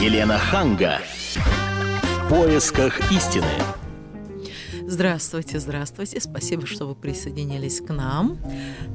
[0.00, 1.00] Елена Ханга.
[1.34, 3.46] В поисках истины.
[4.86, 6.20] Здравствуйте, здравствуйте.
[6.20, 8.38] Спасибо, что вы присоединились к нам.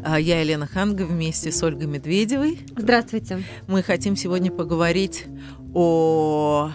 [0.05, 2.59] А, я Елена Ханга вместе с Ольгой Медведевой.
[2.77, 3.43] Здравствуйте.
[3.67, 5.25] Мы хотим сегодня поговорить
[5.73, 6.71] о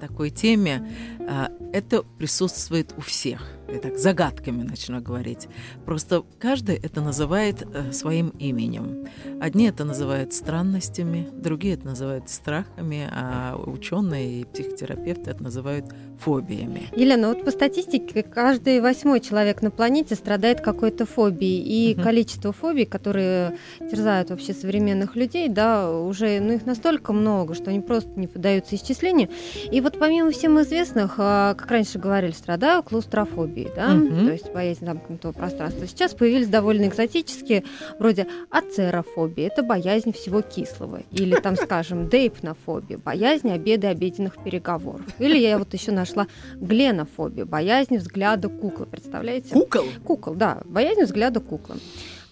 [0.00, 0.90] такой теме.
[1.28, 5.48] А, это присутствует у всех я так загадками начну говорить.
[5.84, 9.08] Просто каждый это называет э, своим именем.
[9.40, 15.86] Одни это называют странностями, другие это называют страхами, а ученые и психотерапевты это называют
[16.20, 16.88] фобиями.
[16.94, 22.02] Елена, вот по статистике каждый восьмой человек на планете страдает какой-то фобией, и угу.
[22.02, 27.80] количество фобий, которые терзают вообще современных людей, да, уже ну, их настолько много, что они
[27.80, 29.28] просто не поддаются исчислению.
[29.70, 34.26] И вот помимо всем известных, как раньше говорили, страдаю клаустрофобией да, угу.
[34.26, 35.86] то есть боязнь замкнутого пространства.
[35.86, 37.64] Сейчас появились довольно экзотические,
[37.98, 45.06] вроде ацерофобия, это боязнь всего кислого, или там, скажем, дейпнофобия, боязнь обеда и обеденных переговоров.
[45.18, 49.54] Или я вот еще нашла гленофобия, боязнь взгляда куклы, представляете?
[49.54, 49.86] Кукол?
[50.04, 51.76] Кукол, да, боязнь взгляда куклы.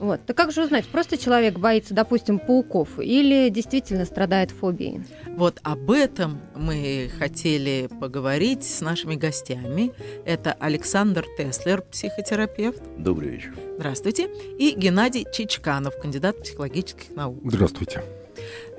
[0.05, 0.21] Вот.
[0.27, 5.01] Так как же узнать, просто человек боится, допустим, пауков или действительно страдает фобией?
[5.29, 9.93] Вот об этом мы хотели поговорить с нашими гостями.
[10.27, 12.83] Это Александр Теслер, психотерапевт.
[12.99, 13.55] Добрый вечер.
[13.79, 14.29] Здравствуйте.
[14.59, 17.41] И Геннадий Чичканов, кандидат психологических наук.
[17.43, 18.03] Здравствуйте.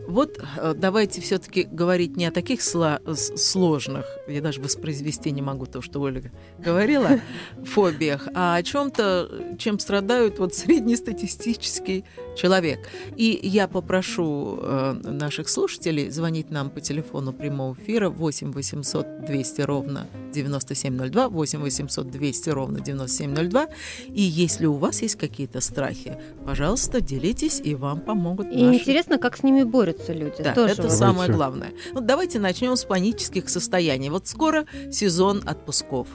[0.07, 5.81] Вот э, давайте все-таки говорить не о таких сложных, я даже воспроизвести не могу то,
[5.81, 7.19] что Ольга говорила,
[7.63, 12.79] фобиях, а о чем-то, чем страдают вот среднестатистический человек.
[13.15, 19.61] И я попрошу э, наших слушателей звонить нам по телефону прямого эфира 8 800 200
[19.61, 23.67] ровно 9702, 8 800 200 ровно 9702.
[24.07, 28.79] И если у вас есть какие-то страхи, пожалуйста, делитесь, и вам помогут И наши...
[28.79, 30.43] интересно, как с ними борются люди.
[30.43, 30.97] Да, Тоже это давайте.
[30.97, 31.71] самое главное.
[31.93, 34.09] Ну, давайте начнем с панических состояний.
[34.09, 36.07] Вот скоро сезон отпусков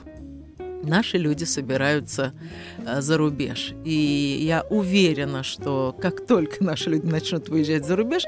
[0.83, 2.33] наши люди собираются
[2.85, 3.73] э, за рубеж.
[3.85, 8.23] И я уверена, что как только наши люди начнут выезжать за рубеж,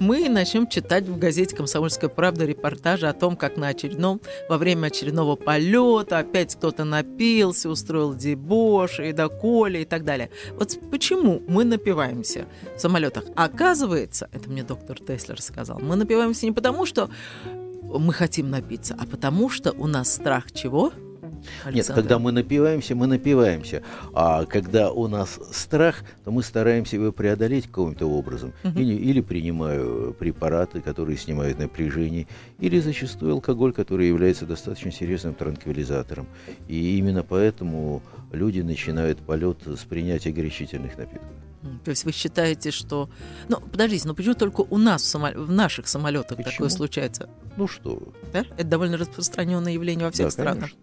[0.00, 4.86] мы начнем читать в газете «Комсомольская правда» репортажи о том, как на очередном, во время
[4.86, 10.30] очередного полета опять кто-то напился, устроил дебош, и доколе и так далее.
[10.52, 12.46] Вот почему мы напиваемся
[12.76, 13.24] в самолетах?
[13.34, 17.10] Оказывается, это мне доктор Теслер сказал, мы напиваемся не потому, что
[17.82, 20.92] мы хотим напиться, а потому что у нас страх чего?
[21.64, 21.74] Александр.
[21.74, 23.82] Нет, когда мы напиваемся, мы напиваемся.
[24.12, 28.52] А когда у нас страх, то мы стараемся его преодолеть каким-то образом.
[28.64, 28.78] Угу.
[28.78, 32.26] Или, или принимаю препараты, которые снимают напряжение,
[32.58, 36.26] или зачастую алкоголь, который является достаточно серьезным транквилизатором.
[36.68, 38.02] И именно поэтому
[38.32, 41.28] люди начинают полет с принятия горячительных напитков.
[41.84, 43.08] То есть вы считаете, что...
[43.48, 45.32] Ну, подождите, но почему только у нас в, самол...
[45.34, 46.52] в наших самолетах почему?
[46.52, 47.28] такое случается?
[47.56, 48.00] Ну что?
[48.32, 48.44] Да?
[48.56, 50.70] Это довольно распространенное явление во всех да, странах.
[50.70, 50.78] Конечно.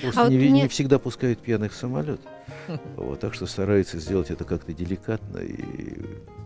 [0.00, 2.20] Просто а не, вот не, не всегда пускают пьяных в самолет.
[2.96, 6.00] Вот, так что стараются сделать это как-то деликатно и,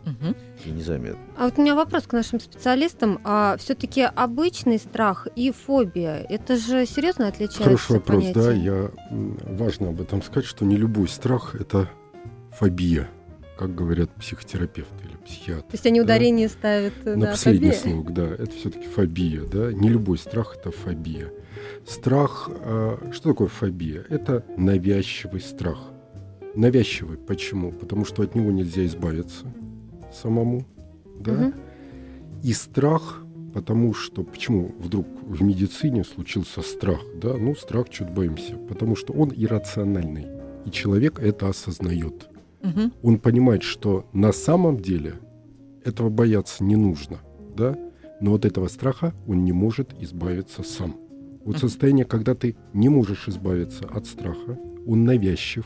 [0.07, 0.35] угу.
[0.65, 1.19] и незаметно.
[1.37, 3.21] А вот у меня вопрос к нашим специалистам.
[3.25, 7.65] А все-таки обычный страх и фобия, это же серьезно отличается?
[7.65, 8.41] Хороший вопрос, понятия?
[8.41, 8.53] да.
[8.53, 11.89] Я, важно об этом сказать, что не любой страх– это
[12.53, 13.09] фобия,
[13.61, 15.69] как говорят психотерапевты или психиатры.
[15.69, 16.05] То есть они да?
[16.05, 17.93] ударение ставят на На последний фобия.
[17.93, 18.25] слог, да.
[18.25, 19.71] Это все-таки фобия, да.
[19.71, 21.31] Не любой страх– это фобия.
[21.87, 24.03] Страх, э, что такое фобия?
[24.09, 25.77] Это навязчивый страх.
[26.55, 27.19] Навязчивый.
[27.19, 27.71] Почему?
[27.71, 29.45] Потому что от него нельзя избавиться
[30.11, 30.65] самому.
[31.19, 31.33] Да?
[31.33, 31.53] Угу.
[32.43, 33.23] И страх,
[33.53, 34.23] потому что...
[34.23, 37.01] Почему вдруг в медицине случился страх?
[37.15, 37.37] Да?
[37.37, 38.55] Ну, страх, чуть боимся.
[38.71, 40.29] Потому что он иррациональный.
[40.65, 42.30] И человек это осознает.
[42.63, 42.91] Угу.
[43.03, 45.15] Он понимает, что на самом деле
[45.85, 47.19] этого бояться не нужно.
[47.57, 47.77] Да?
[48.21, 50.97] Но от этого страха он не может избавиться сам.
[51.45, 55.65] Вот состояние, когда ты не можешь избавиться от страха, он навязчив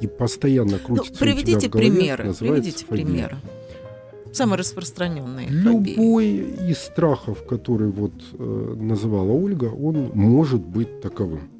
[0.00, 3.04] и постоянно ну, крутится ну, приведите у тебя в голове, примеры, приведите фобия.
[3.04, 3.36] примеры.
[4.32, 6.70] Самые распространенные Любой фобии.
[6.70, 11.50] из страхов, который вот э, называла Ольга, он может быть таковым.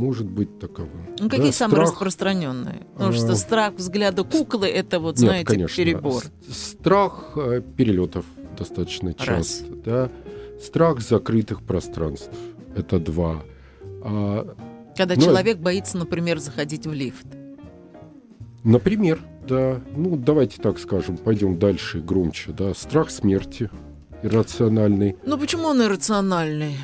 [0.00, 1.14] Может быть таковым.
[1.18, 2.86] Ну, какие да, самые страх, распространенные?
[2.94, 6.22] Потому что а, страх взгляда куклы это вот, знаете, нет, конечно, перебор.
[6.50, 8.24] Страх э, перелетов
[8.58, 9.34] достаточно часто.
[9.34, 9.62] Раз.
[9.84, 10.10] Да?
[10.58, 12.30] Страх закрытых пространств
[12.74, 13.42] это два.
[14.02, 14.56] А,
[14.96, 17.26] Когда ну, человек боится, например, заходить в лифт.
[18.64, 19.82] Например, да.
[19.94, 22.72] Ну, давайте так скажем, пойдем дальше, громче, да.
[22.72, 23.68] Страх смерти
[24.22, 25.18] иррациональный.
[25.26, 26.76] Ну, почему он иррациональный?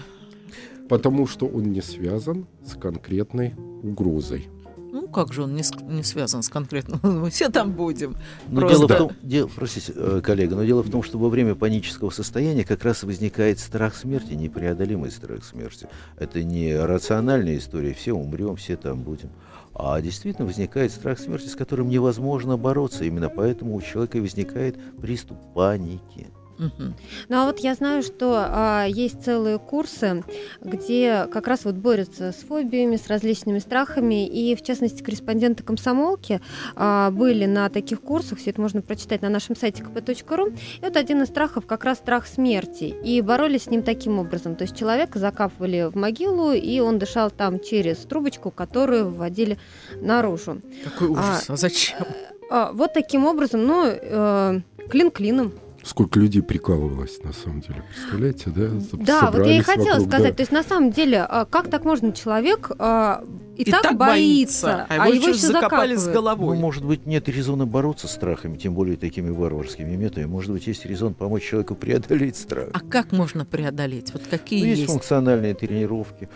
[0.89, 4.49] Потому что он не связан с конкретной угрозой.
[4.93, 5.63] Ну, как же он не,
[5.95, 7.01] не связан с конкретным?
[7.23, 8.17] Мы все там будем.
[8.49, 11.29] Но Просто- дело в том, дело, простите, э, коллега, но дело в том, что во
[11.29, 15.87] время панического состояния как раз возникает страх смерти, непреодолимый страх смерти.
[16.19, 19.29] Это не рациональная история, все умрем, все там будем.
[19.75, 23.05] А действительно возникает страх смерти, с которым невозможно бороться.
[23.05, 26.29] Именно поэтому у человека возникает приступ паники.
[26.59, 26.95] Мгм.
[27.29, 30.25] Ну а вот я знаю, что а, есть целые курсы,
[30.63, 36.41] где как раз вот борются с фобиями, с различными страхами, и в частности корреспонденты комсомолки
[36.75, 40.59] а, были на таких курсах, все это можно прочитать на нашем сайте kp.ru.
[40.79, 44.57] И вот один из страхов как раз страх смерти, и боролись с ним таким образом,
[44.57, 49.59] то есть человека закапывали в могилу, и он дышал там через трубочку, которую вводили
[50.01, 50.61] наружу.
[50.85, 51.47] Какой ужас.
[51.49, 52.07] А, зачем?
[52.51, 55.53] А, вот таким образом, ну, э, клин клином.
[55.87, 58.69] Сколько людей прикалывалось, на самом деле, представляете, да?
[59.05, 60.17] Да, вот я и Собрались хотела вокруг, да.
[60.17, 60.37] сказать.
[60.37, 63.23] То есть, на самом деле, а, как так можно человек а,
[63.57, 66.13] и, И так, так боится, боится, а его еще закопали с закапывают?
[66.13, 66.57] головой.
[66.57, 70.25] Ну, может быть, нет резона бороться с страхами, тем более такими варварскими методами.
[70.27, 72.71] Может быть, есть резон помочь человеку преодолеть страх.
[72.73, 74.13] А как можно преодолеть?
[74.13, 74.91] Вот какие Ну, есть, есть?
[74.93, 76.29] функциональные тренировки,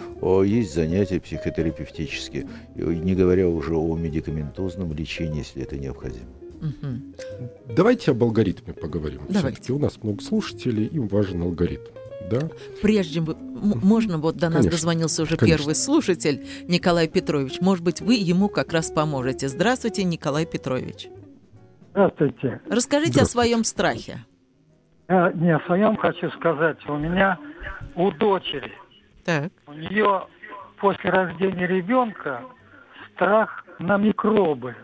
[0.46, 6.26] есть занятия психотерапевтические, не говоря уже о медикаментозном лечении, если это необходимо.
[6.60, 7.14] Мгм.
[7.74, 9.20] Давайте об алгоритме поговорим.
[9.28, 9.60] Давайте.
[9.62, 11.90] Все-таки у нас много слушателей, им важен алгоритм.
[12.30, 12.40] Да?
[12.82, 13.36] Прежде м-
[13.82, 14.70] можно вот до нас Конечно.
[14.72, 15.58] дозвонился уже Конечно.
[15.58, 17.60] первый слушатель Николай Петрович.
[17.60, 19.48] Может быть, вы ему как раз поможете.
[19.48, 21.08] Здравствуйте, Николай Петрович.
[21.92, 22.60] Здравствуйте.
[22.70, 23.26] Расскажите о Здравствуйте.
[23.48, 24.18] своем страхе.
[25.08, 26.78] Я не о своем хочу сказать.
[26.88, 27.38] У меня
[27.96, 28.70] у дочери,
[29.24, 29.50] Так.
[29.66, 30.26] у нее
[30.80, 32.42] после рождения ребенка
[33.14, 34.76] страх на микробы.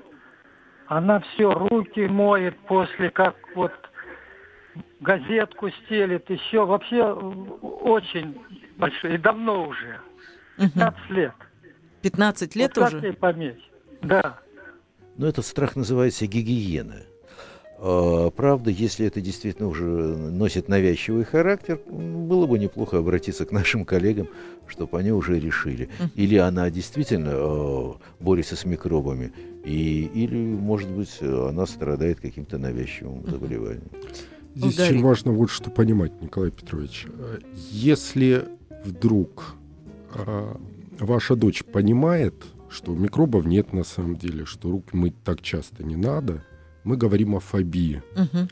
[0.89, 3.73] Она все руки моет после, как вот
[5.01, 8.41] газетку стелит, еще вообще э, очень
[8.77, 10.01] большой, и давно уже,
[10.59, 10.71] Мгм.
[10.71, 11.33] 15 лет.
[12.03, 13.07] 15 лет вот как уже?
[13.07, 13.71] ей пометь?
[14.03, 14.39] Да.
[15.17, 17.03] Но этот страх называется гигиена.
[17.79, 23.85] А, Правда, если это действительно уже носит навязчивый характер, было бы неплохо обратиться к нашим
[23.85, 24.29] коллегам,
[24.67, 25.89] чтобы они уже решили.
[26.15, 29.33] Или она действительно э, борется с микробами,
[29.65, 33.91] и, или, может быть, она страдает каким-то навязчивым заболеванием.
[34.55, 34.93] Здесь Ударить.
[34.93, 37.07] очень важно вот что понимать, Николай Петрович.
[37.13, 37.39] Э,
[37.71, 38.45] Если
[38.85, 39.55] вдруг
[40.15, 40.59] а,
[40.99, 42.35] ваша дочь понимает,
[42.71, 46.43] что микробов нет на самом деле, что руки мыть так часто не надо,
[46.87, 48.03] мы говорим о фобии.
[48.15, 48.49] Мгм.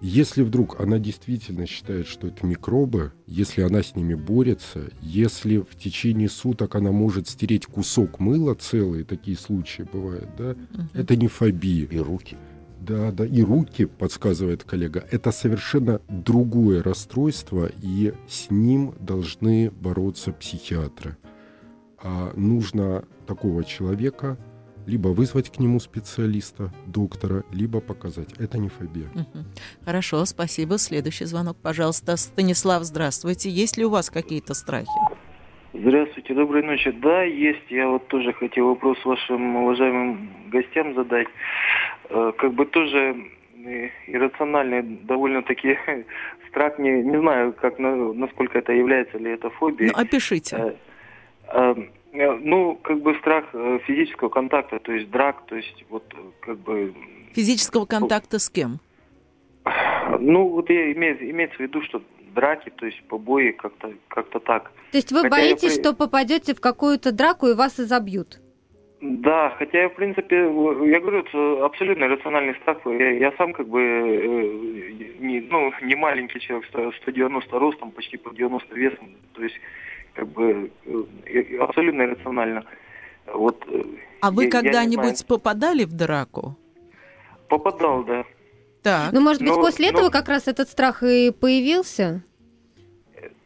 [0.00, 5.76] Если вдруг она действительно считает, что это микробы, если она с ними борется, если в
[5.76, 10.88] течение суток она может стереть кусок мыла целый, такие случаи бывают, да, Мгм.
[10.94, 11.86] это не фобия.
[11.86, 12.36] И руки.
[12.80, 20.32] Да, да, и руки, подсказывает коллега, это совершенно другое расстройство, и с ним должны бороться
[20.32, 21.16] психиатры.
[22.02, 24.36] А нужно такого человека
[24.86, 28.32] либо вызвать к нему специалиста, доктора, либо показать.
[28.38, 29.08] Это не фобия.
[29.84, 30.78] Хорошо, спасибо.
[30.78, 32.16] Следующий звонок, пожалуйста.
[32.16, 33.48] Станислав, здравствуйте.
[33.50, 34.88] Есть ли у вас какие-то страхи?
[35.74, 36.90] Здравствуйте, доброй ночи.
[36.90, 37.70] Да, есть.
[37.70, 41.28] Я вот тоже хотел вопрос вашим уважаемым гостям задать.
[42.10, 43.16] Э, Как бы тоже
[43.64, 45.78] э, иррациональный довольно-таки
[46.50, 46.78] страх.
[46.78, 49.92] Не, не знаю, как, на- насколько это является ли это фобией.
[49.96, 50.76] Ну, опишите.
[52.12, 56.16] Э, Ну, как бы страх э, физического контакта, то есть драк, то есть вот э,
[56.40, 56.94] как бы...
[57.34, 58.78] Физического контакта с кем?
[60.20, 62.02] Ну, вот я имею, имеется в виду, что
[62.34, 64.72] драки, то есть побои, как-то как так.
[64.90, 68.40] То есть вы Хотя я боитесь, при- что попадете в какую-то драку и вас изобьют?
[69.00, 72.78] Да, хотя я, в принципе, я говорю, это абсолютно рациональный страх.
[72.86, 78.16] Я, я сам как бы э, не, ну, не маленький человек, 100 190 ростом, почти
[78.16, 79.08] по 90 весом.
[79.32, 79.56] То есть,
[80.14, 82.64] как бы, э, абсолютно рационально.
[83.32, 83.82] Вот, э,
[84.20, 86.56] А вы когда-нибудь попадали в драку?
[87.48, 88.24] попадал, да.
[88.82, 89.12] Так.
[89.12, 92.22] Ну, может быть, Ну, после ну- этого как раз этот страх и появился?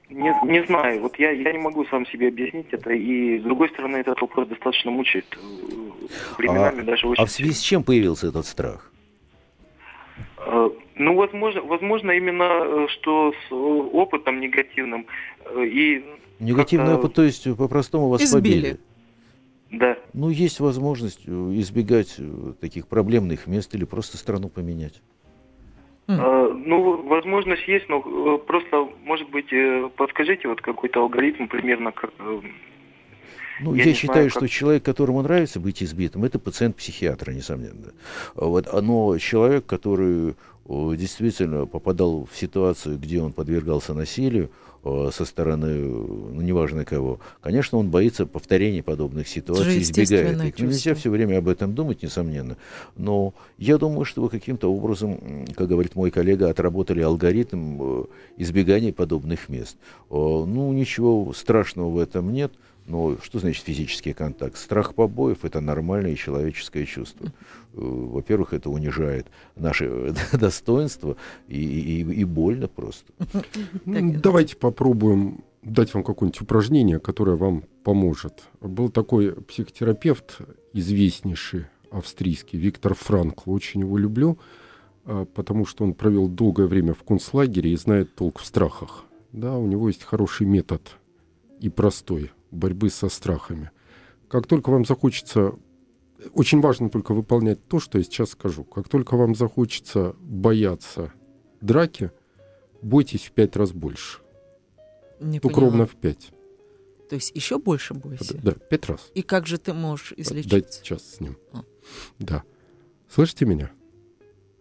[0.08, 3.68] Не, не знаю, вот я, я не могу сам себе объяснить это, и с другой
[3.70, 5.26] стороны этот вопрос достаточно мучает.
[5.36, 6.06] э,
[6.38, 8.92] Временами даже очень А в связи с чем появился этот страх?
[10.98, 15.06] Ну, возможно, возможно именно, э, что с э, опытом негативным
[15.44, 16.04] э, и
[16.40, 18.40] Негативный опыт, то есть по-простому вас Избили.
[18.42, 18.76] побили.
[19.72, 19.96] да.
[20.12, 22.18] Ну, есть возможность избегать
[22.60, 25.00] таких проблемных мест или просто страну поменять.
[26.08, 29.46] Э, Ну, возможность есть, но просто, может быть,
[29.96, 32.10] подскажите вот какой-то алгоритм примерно, как
[33.60, 37.32] Ну, Я я, считаю, знаю, что как- человек, которому нравится быть избитым, это пациент психиатра,
[37.32, 37.92] несомненно.
[38.34, 40.34] Вот, а, но человек, который
[40.68, 44.50] действительно попадал в ситуацию, где он подвергался насилию,
[44.86, 50.58] Э, со стороны, ну, неважно кого, конечно, он боится повторения подобных ситуаций, избегает их.
[50.58, 52.56] Ну, нельзя все время об этом думать, несомненно.
[52.96, 58.04] Но я думаю, что вы каким-то образом, как говорит мой коллега, отработали алгоритм э,
[58.36, 59.76] избегания подобных мест.
[60.08, 62.52] Ну, ничего страшного в этом нет.
[62.86, 64.56] Но что значит физический контакт?
[64.56, 67.26] Страх побоев– это нормальное человеческое чувство.
[67.26, 67.30] Э,
[67.74, 69.26] во-первых, это унижает
[69.56, 71.16] наше достоинство
[71.48, 73.12] и, и, и больно просто.
[73.84, 78.44] Давайте попробуем дать вам какое-нибудь упражнение, которое вам поможет.
[78.60, 80.38] Был такой психотерапевт,
[80.72, 83.52] известнейший австрийский, Виктор Франкл.
[83.52, 84.38] Очень его люблю,
[85.04, 89.04] а, потому что он провел долгое время в концлагере и знает толк в страхах.
[89.32, 90.96] Да, у него есть хороший метод
[91.60, 93.70] и простой борьбы со страхами.
[94.28, 95.54] Как только вам захочется,
[96.32, 98.64] очень важно только выполнять то, что я сейчас скажу.
[98.64, 101.12] Как только вам захочется бояться
[101.60, 102.10] драки,
[102.82, 104.20] бойтесь в пять раз больше.
[105.20, 105.70] Не только поняла.
[105.70, 106.30] ровно в пять.
[107.08, 108.34] То есть еще больше бойся?
[108.34, 109.10] Да, да, пять раз.
[109.14, 110.60] И как же ты можешь излечиться?
[110.60, 111.36] Дать сейчас с ним.
[111.52, 111.62] А.
[112.18, 112.42] Да.
[113.08, 113.70] Слышите меня?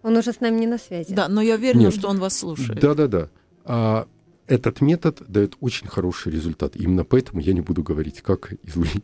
[0.03, 1.13] Он уже с нами не на связи.
[1.13, 1.95] Да, но я уверена, Нет.
[1.95, 2.79] что он вас слушает.
[2.79, 3.31] Да-да-да.
[3.63, 4.07] А
[4.47, 6.75] этот метод дает очень хороший результат.
[6.75, 8.53] Именно поэтому я не буду говорить, как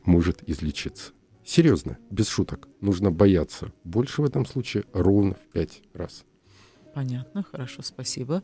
[0.05, 1.13] может излечиться.
[1.43, 2.67] Серьезно, без шуток.
[2.81, 3.71] Нужно бояться.
[3.83, 6.25] Больше в этом случае ровно в пять раз.
[6.93, 8.43] Понятно, хорошо, спасибо.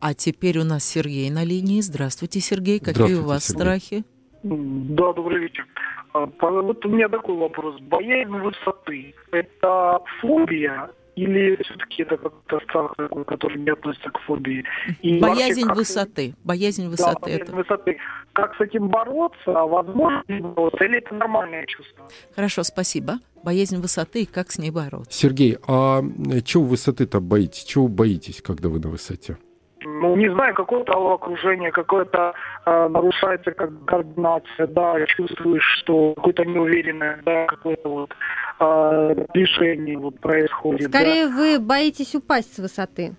[0.00, 1.80] А теперь у нас Сергей на линии.
[1.80, 2.78] Здравствуйте, Сергей.
[2.78, 3.60] Какие Здравствуйте, у вас Сергей.
[3.60, 4.04] страхи?
[4.42, 5.66] Да, добрый вечер.
[6.12, 7.80] А, вот у меня такой вопрос.
[7.80, 10.90] Боязнь высоты– это фобия
[11.24, 12.94] или все-таки это как-то страх
[13.26, 14.64] который не относится к фобии?
[15.02, 16.34] И боязнь вообще, высоты.
[16.44, 17.14] Боязнь высоты.
[17.14, 17.56] Да, боязнь это.
[17.56, 17.98] высоты.
[18.32, 19.50] Как с этим бороться?
[19.52, 20.84] Возможно бороться?
[20.84, 22.08] Или это нормальное чувство?
[22.34, 23.18] Хорошо, спасибо.
[23.42, 25.18] Боязнь высоты, как с ней бороться?
[25.18, 26.02] Сергей, а
[26.44, 27.64] чего высоты-то боитесь?
[27.64, 29.38] Чего боитесь, когда вы на высоте?
[29.84, 32.34] Ну, не знаю, какое-то окружение, какое-то
[32.66, 38.14] э, нарушается как координация, да, чувствуешь, что какое-то неуверенное, да, какое-то вот
[38.60, 40.88] э, движение вот происходит.
[40.88, 41.34] Скорее да.
[41.34, 43.14] вы боитесь упасть с высоты.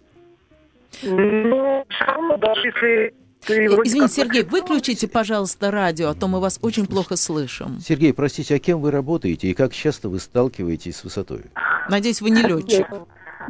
[1.04, 3.14] Ну, все равно, даже если
[3.46, 7.80] ты Извините, Сергей, выключите, пожалуйста, радио, а то мы вас очень плохо слышим.
[7.80, 11.44] Сергей, простите, а кем вы работаете и как часто вы сталкиваетесь с высотой?
[11.90, 12.88] Надеюсь, вы не летчик.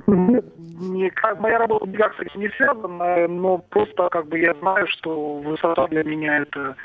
[0.08, 5.40] Никак, моя работа никак с этим не связана, но просто как бы я знаю, что
[5.40, 6.76] высота для меня это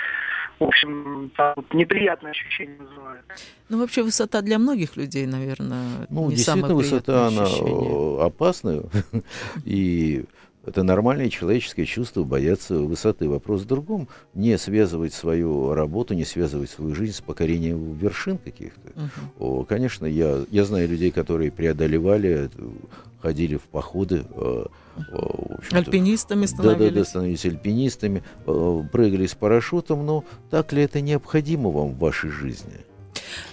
[0.60, 3.24] в общем, вот, неприятное ощущение вызывает.
[3.68, 8.24] Ну, вообще, высота для многих людей, наверное, ну, не действительно, самое высота, она ощущение.
[8.24, 8.82] опасная.
[9.64, 10.24] И
[10.66, 13.28] это нормальное человеческое чувство бояться высоты.
[13.28, 14.08] Вопрос в другом.
[14.34, 18.92] Не связывать свою работу, не связывать свою жизнь с покорением вершин каких-то.
[19.38, 19.66] Uh-huh.
[19.66, 22.50] конечно, я, я знаю людей, которые преодолевали,
[23.20, 24.24] ходили в походы.
[24.30, 24.66] Э,
[25.70, 26.78] альпинистами становились.
[26.78, 30.06] Да, да, да, становились альпинистами, э, прыгали с парашютом.
[30.06, 32.84] Но так ли это необходимо вам в вашей жизни?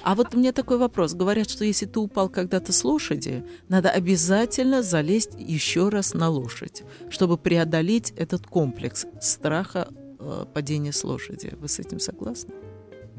[0.03, 1.13] А вот у меня такой вопрос.
[1.13, 6.83] Говорят, что если ты упал когда-то с лошади, надо обязательно залезть еще раз на лошадь,
[7.09, 9.88] чтобы преодолеть этот комплекс страха
[10.19, 11.53] э, падения с лошади.
[11.59, 12.53] Вы с этим согласны?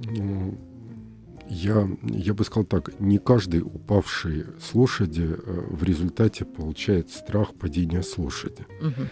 [0.05, 0.59] Ну,
[1.49, 7.55] я, я бы сказал так, не каждый упавший с лошади э, в результате получает страх
[7.55, 8.67] падения с лошади.
[8.81, 9.09] Угу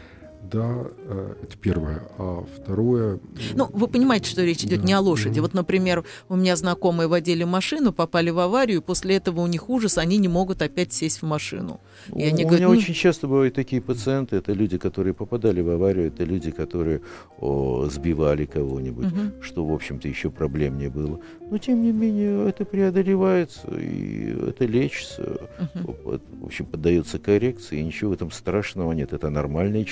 [0.53, 2.03] да, э, это первое.
[2.19, 3.21] А второе...
[3.55, 4.87] Ну, вы понимаете, что речь идет да.
[4.87, 5.39] не о лошади.
[5.39, 5.43] Mm-hmm.
[5.43, 9.69] Вот, например, у меня знакомые водили машину, попали в аварию, и после этого у них
[9.71, 11.81] ужас, они не могут опять сесть в машину.
[12.15, 12.79] И они у говорят, меня ну...
[12.79, 17.01] очень часто бывают такие пациенты, это люди, которые попадали в аварию, это люди, которые
[17.39, 19.43] о, сбивали кого-нибудь, угу.
[19.43, 21.21] что, в общем-то, еще проблем не было.
[21.51, 26.21] Но, тем не менее, это преодолевается, и это лечится, угу.
[26.41, 29.13] в общем, поддается коррекции, и ничего в этом страшного нет.
[29.13, 29.85] Это нормальная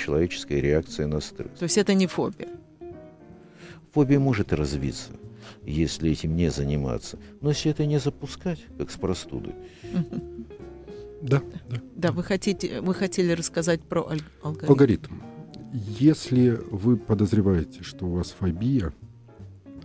[0.49, 1.59] человеческая реакция на стресс.
[1.59, 2.49] То есть это не фобия?
[3.93, 5.11] Фобия может развиться
[5.63, 7.17] если этим не заниматься.
[7.41, 9.53] Но если это не запускать, как с простудой,
[11.21, 11.81] да, да.
[11.95, 14.71] Да, вы хотите, вы хотели рассказать про аль- алгоритм.
[14.71, 15.13] Алгоритм.
[15.99, 18.93] Если вы подозреваете, что у вас фобия,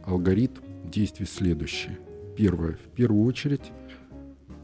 [0.04, 1.98] алгоритм действий следующий.
[2.36, 2.74] Первое.
[2.74, 3.72] В первую очередь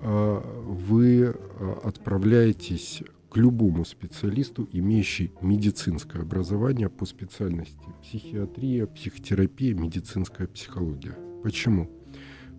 [0.03, 10.49] а, вы а, отправляетесь к любому специалисту, имеющий медицинское образование по специальности психиатрия, психотерапия, медицинская
[10.49, 11.17] психология.
[11.45, 11.89] Почему?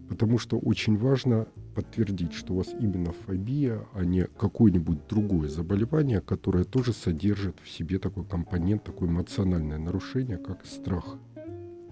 [0.07, 6.21] Потому что очень важно подтвердить, что у вас именно фобия, а не какое-нибудь другое заболевание,
[6.21, 11.17] которое тоже содержит в себе такой компонент, такое эмоциональное нарушение, как страх.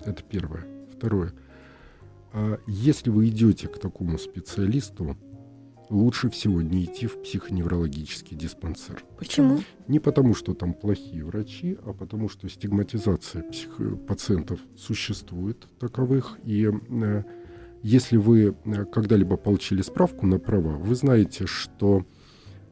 [0.05, 0.65] Это первое.
[0.91, 1.33] Второе.
[2.31, 5.17] А если вы идете к такому специалисту,
[5.89, 9.03] лучше всего не идти в психоневрологический диспансер.
[9.17, 9.59] Почему?
[9.87, 16.37] Не потому, что там плохие врачи, а потому, что стигматизация псих- пациентов существует таковых.
[16.43, 17.23] И э,
[17.81, 22.05] если вы э, когда-либо получили справку на права, вы знаете, что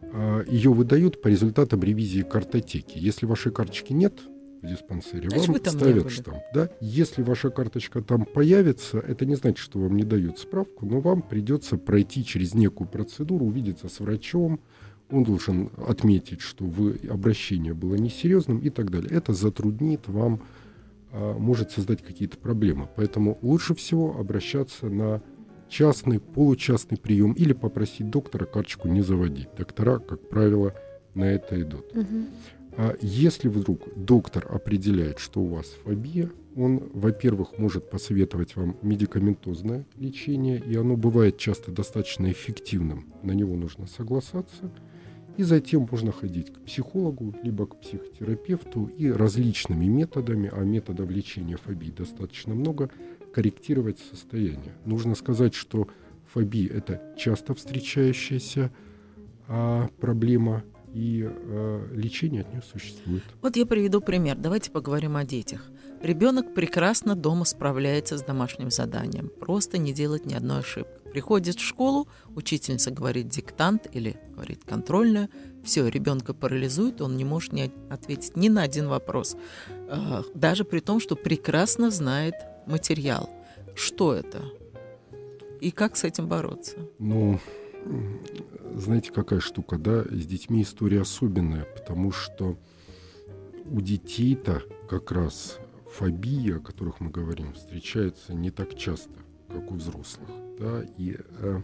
[0.01, 2.97] э, ее выдают по результатам ревизии картотеки.
[2.97, 4.21] Если вашей карточки нет
[4.61, 6.39] в диспансере, Значит, вам ставят штамп.
[6.53, 6.69] Да?
[6.81, 11.21] Если ваша карточка там появится, это не значит, что вам не дают справку, но вам
[11.21, 14.59] придется пройти через некую процедуру, увидеться с врачом,
[15.09, 19.09] он должен отметить, что вы, обращение было несерьезным и так далее.
[19.11, 20.41] Это затруднит вам,
[21.11, 22.89] а, может создать какие-то проблемы.
[22.95, 25.21] Поэтому лучше всего обращаться на
[25.69, 29.47] частный, получастный прием или попросить доктора карточку не заводить.
[29.57, 30.73] Доктора, как правило,
[31.13, 31.93] на это идут.
[31.95, 32.27] Мгм.
[32.77, 39.85] А если вдруг доктор определяет, что у вас фобия, он, во-первых, может посоветовать вам медикаментозное
[39.95, 43.07] лечение, и оно бывает часто достаточно эффективным.
[43.23, 44.71] На него нужно согласаться.
[45.37, 51.57] И затем можно ходить к психологу, либо к психотерапевту и различными методами, а методов лечения
[51.57, 52.91] фобий достаточно много,
[53.33, 54.73] корректировать состояние.
[54.85, 55.87] Нужно сказать, что
[56.31, 58.71] фобия– это часто встречающаяся
[59.47, 60.63] а, проблема,
[60.97, 63.21] и э, лечение от нее существует.
[63.43, 64.35] Вот я приведу пример.
[64.35, 65.61] Давайте поговорим о детях.
[66.01, 69.29] Ребенок прекрасно дома справляется с домашним заданием.
[69.39, 70.91] Просто не делать ни одной ошибки.
[71.11, 75.29] Приходит в школу, учительница говорит диктант или говорит контрольную.
[75.63, 79.37] Все, ребенка парализует, он не может не ответить ни на один вопрос.
[79.67, 82.33] Э, Даже при том, что прекрасно знает
[82.65, 83.29] материал.
[83.75, 84.41] Что это?
[85.61, 86.77] И как с этим бороться?
[86.97, 87.39] Ну,
[88.75, 90.03] знаете, какая штука, да?
[90.03, 92.57] С детьми история особенная, потому что
[93.69, 95.59] у детей-то как раз
[95.91, 99.13] фобии, о которых мы говорим, встречается не так часто,
[99.49, 100.29] как у взрослых.
[100.59, 100.83] Да?
[100.97, 101.61] И э,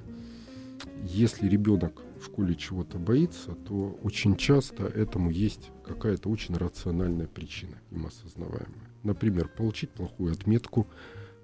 [1.04, 7.78] если ребенок в школе чего-то боится, то очень часто этому есть какая-то очень рациональная причина,
[7.92, 8.90] им осознаваемая.
[9.04, 10.88] Например, получить плохую отметку,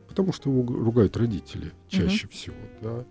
[0.08, 3.06] потому что его ругают родители чаще всего, да,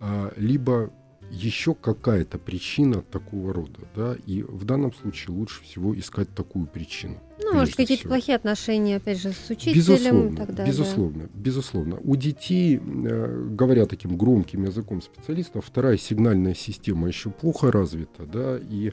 [0.00, 0.92] а, либо
[1.30, 7.18] еще какая-то причина такого рода, да, и в данном случае лучше всего искать такую причину.
[7.42, 8.14] Ну, может, какие-то всего.
[8.14, 10.72] плохие отношения, опять же, с учителем Безусловно, и так далее.
[10.72, 11.98] безусловно, безусловно.
[12.02, 18.58] У детей, э, говоря таким громким языком специалистов, вторая сигнальная система еще плохо развита, да,
[18.58, 18.92] и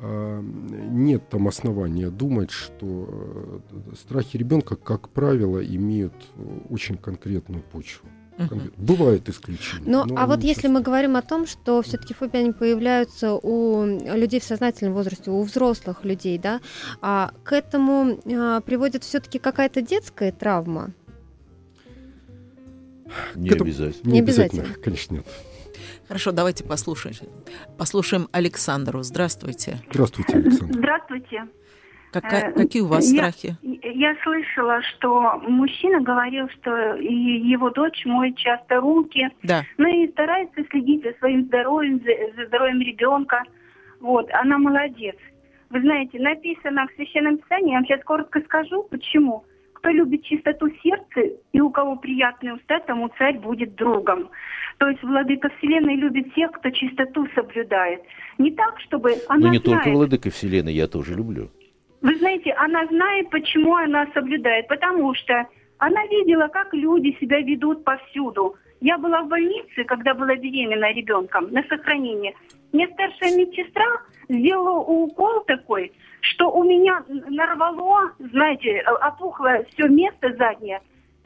[0.00, 0.42] э,
[0.90, 8.08] нет там основания думать, что э, страхи ребенка, как правило, имеют э, очень конкретную почву.
[8.38, 9.82] Конкрет- Бывают исключения.
[9.84, 10.68] Ну, но а вот если часто.
[10.70, 15.42] мы говорим о том, что все-таки фобии они появляются у людей в сознательном возрасте, у
[15.42, 16.60] взрослых людей, да,
[17.00, 20.92] а к этому а, приводит все-таки какая-то детская травма.
[23.34, 24.12] Не этому- обязательно.
[24.12, 24.64] Не обязательно.
[24.82, 25.26] Конечно, нет.
[26.06, 27.16] Хорошо, давайте послушаем.
[27.76, 29.02] Послушаем Александру.
[29.02, 29.82] Здравствуйте.
[29.90, 30.74] Здравствуйте, Александр.
[30.78, 31.48] Здравствуйте.
[32.12, 33.56] Какая- Э, какие у вас я- страхи?
[33.62, 39.62] Я слышала, что мужчина говорил, что его дочь моет часто руки, Да.
[39.76, 43.42] ну и старается следить за своим здоровьем, за, за здоровьем ребенка.
[44.00, 45.16] Вот, она молодец.
[45.70, 49.44] Вы знаете, написано в Священном Писании, я вам сейчас коротко скажу, почему.
[49.74, 51.20] Кто любит чистоту сердца
[51.52, 54.28] и у кого приятные уста, тому царь будет другом.
[54.78, 58.00] То есть Владыка Вселенной любит тех, кто чистоту соблюдает.
[58.38, 61.50] Не так, чтобы она Ну, не только знает, Владыка Вселенной, я тоже люблю.
[62.00, 64.68] Вы знаете, она знает, почему она соблюдает.
[64.68, 65.46] Потому что
[65.78, 68.56] она видела, как люди себя ведут повсюду.
[68.80, 72.34] Я была в больнице, когда была беременна ребенком, на сохранении.
[72.72, 73.86] Мне старшая медсестра
[74.28, 80.80] сделала укол такой, что у меня нарвало, знаете, опухло все место заднее,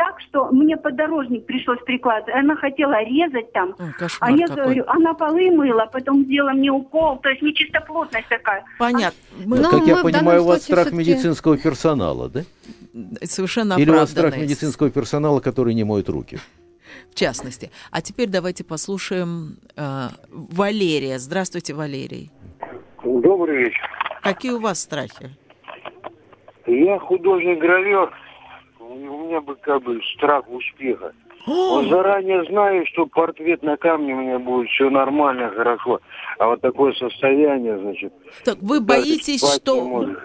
[0.04, 2.34] так что мне подорожник пришлось прикладывать.
[2.34, 3.76] Она хотела резать там.
[3.78, 4.64] Ой, кошмар А я какой.
[4.64, 8.64] говорю, она полы мыла, потом сделала мне укол, то есть нечистоплотность такая.
[8.80, 9.16] Понятно.
[9.46, 12.40] Мы Ну, как мы я понимаю, у вас страх медицинского персонала, да?
[13.22, 16.38] совершенно Или у вас страх медицинского персонала, который не моет руки?
[17.10, 17.70] в частности.
[17.90, 21.18] А теперь давайте послушаем э, Валерия.
[21.18, 22.30] Здравствуйте, Валерий.
[23.04, 23.88] Добрый вечер.
[24.22, 25.30] Какие у вас страхи?
[26.66, 28.12] Я художник-гравер.
[28.92, 31.12] У меня бы как бы страх успеха.
[31.46, 36.00] Вот заранее знаю, что портрет на камне у меня будет все нормально, хорошо.
[36.38, 38.12] А вот такое состояние, значит.
[38.44, 39.74] Так вы боитесь, что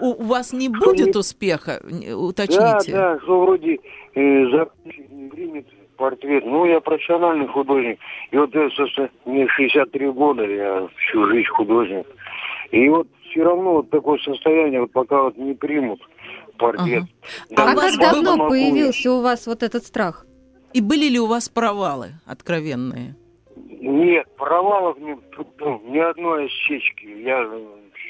[0.00, 1.80] у, у вас не Что будет не- успеха?
[1.90, 2.92] Не- Да, Уточните.
[2.92, 3.80] да, что вроде
[4.14, 6.44] э, закончить не примет портрет.
[6.46, 7.98] Ну, я профессиональный художник.
[8.30, 12.06] И вот это состо- мне 63 года, я всю жизнь художник.
[12.70, 16.00] И вот все равно вот такое состояние, вот пока вот не примут
[16.58, 17.04] портрет.
[17.04, 17.08] Ага.
[17.50, 18.50] Да, А А у вас как давно могу.
[18.50, 20.26] появился у вас вот этот страх?
[20.74, 23.16] И были ли у вас провалы откровенные?
[23.80, 25.16] Нет, провалов не,
[25.60, 27.06] ну, ни одной осечки.
[27.24, 27.48] Я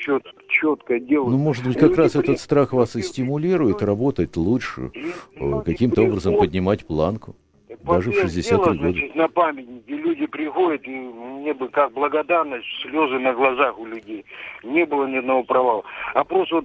[0.05, 1.31] чет, четко делаю.
[1.31, 4.91] Ну, может быть, как раз этот страх вас и стимулирует работать лучше,
[5.37, 7.37] э, каким-то образом поднимать планку.
[7.85, 8.75] Даже в 63 года.
[8.93, 14.25] Значит, на памятники люди приходят, и мне бы как благодарность, слезы на глазах у людей.
[14.65, 15.85] Не было ни одного провала.
[16.15, 16.65] А просто вот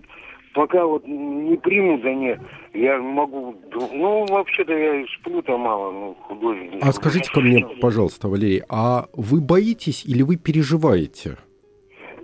[0.53, 2.37] пока вот не примут они,
[2.73, 3.55] я могу...
[3.71, 6.73] Ну, вообще-то я сплю-то мало, ну, художник.
[6.81, 11.37] А скажите-ка мне, пожалуйста, Валерий, а вы боитесь или вы переживаете?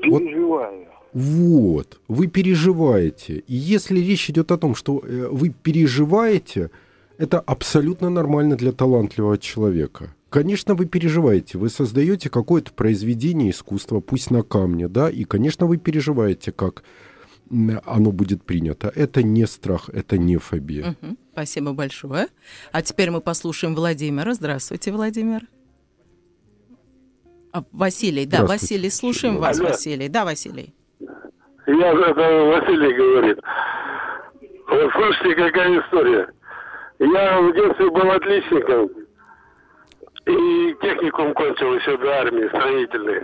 [0.02, 0.88] Переживаю.
[1.14, 3.44] Вот, вы переживаете.
[3.48, 6.70] И если речь идет о том, что э, вы переживаете,
[7.18, 10.14] это абсолютно нормально для талантливого человека.
[10.30, 15.78] Конечно, вы переживаете, вы создаете какое-то произведение искусства, пусть на камне, да, и, конечно, вы
[15.78, 16.84] переживаете, как
[17.86, 18.92] оно будет принято.
[18.96, 20.96] Это не страх, это не фобия.
[21.02, 22.28] Угу, спасибо большое.
[22.72, 24.34] А теперь мы послушаем Владимира.
[24.34, 25.42] Здравствуйте, Владимир.
[27.52, 29.70] А, Василий, да, Василий, слушаем вас, Алло.
[29.70, 30.08] Василий.
[30.08, 30.74] Да, Василий.
[31.00, 33.40] Я, это Василий говорит.
[34.70, 36.28] Вот слушайте, какая история.
[37.00, 38.90] Я в детстве был отличником.
[40.26, 43.22] И техникум кончил еще до армии, строительный.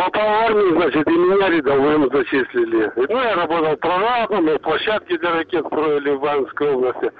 [0.00, 2.90] Попал в армию, значит, и меня рядовым зачислили.
[2.96, 7.12] Ну, я работал прорабом, и площадки для ракет строили в Ивановской области.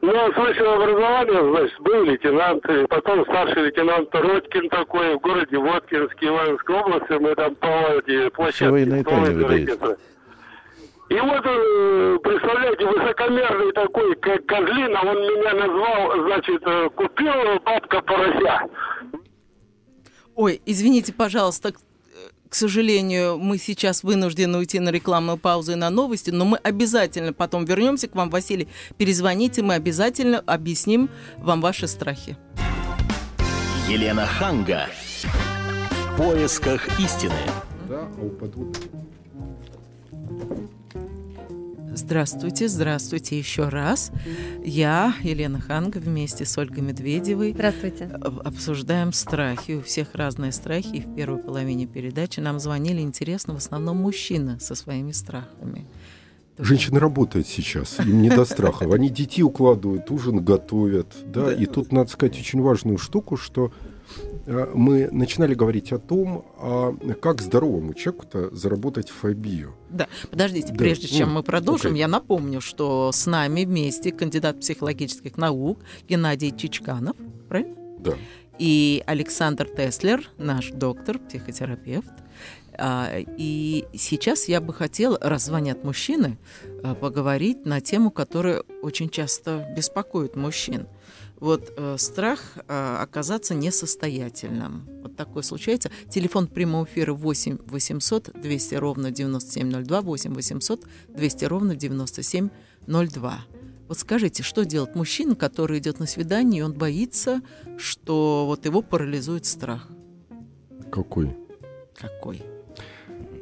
[0.00, 5.56] Ну, с высшего образования, значит, был лейтенант, и потом старший лейтенант Родькин такой, в городе
[5.56, 9.96] Воткинске, Ивановской области, мы там по эти площадки строили ракеты.
[11.10, 18.02] И вот, э, представляете, высокомерный такой, как Козлина, он меня назвал, значит, э, купил бабка
[18.02, 18.62] порося.
[20.34, 21.72] Ой, извините, пожалуйста,
[22.50, 27.32] к сожалению, мы сейчас вынуждены уйти на рекламную паузу и на новости, но мы обязательно
[27.32, 28.66] потом вернемся к вам, Василий.
[28.98, 31.08] Перезвоните, мы обязательно объясним
[31.38, 32.36] вам ваши страхи.
[33.88, 34.88] Елена Ханга.
[35.22, 37.32] В поисках истины.
[37.88, 38.76] Да, а упадут
[41.92, 44.12] Здравствуйте, здравствуйте еще раз.
[44.64, 48.04] Я, Елена Ханга, вместе с Ольгой Медведевой здравствуйте.
[48.44, 49.72] обсуждаем страхи.
[49.72, 50.96] У всех разные страхи.
[50.96, 55.86] И в первой половине передачи нам звонили, интересно, в основном мужчины со своими страхами.
[56.58, 58.92] Женщины работают сейчас, им не до страхов.
[58.92, 61.08] Они детей укладывают, ужин готовят.
[61.26, 61.52] Да?
[61.52, 63.89] И тут надо сказать очень важную штуку, что Э,
[64.46, 69.74] мы начинали говорить о том, а как здоровому человеку-то заработать фобию.
[69.90, 70.78] Да, подождите, да.
[70.78, 71.98] прежде чем мы продолжим, okay.
[71.98, 77.16] я напомню, что с нами вместе кандидат психологических наук Геннадий Чичканов,
[77.48, 77.74] правильно?
[77.98, 78.14] Да.
[78.58, 82.12] И Александр Теслер, наш доктор, психотерапевт.
[82.74, 86.38] А, и сейчас я бы хотела, раз звонят мужчины,
[86.82, 90.86] а, поговорить на тему, которая очень часто беспокоит мужчин–
[91.40, 94.86] вот э, страх э, оказаться несостоятельным.
[95.02, 95.90] Вот такое случается.
[96.08, 103.44] Телефон прямого эфира 8 800 200 ровно 9702, 8 800 200 ровно 9702.
[103.88, 107.42] Вот скажите, что делать мужчина, который идет на свидание, и он боится,
[107.76, 109.88] что вот его парализует страх?
[110.92, 111.36] Какой?
[111.96, 112.42] Какой?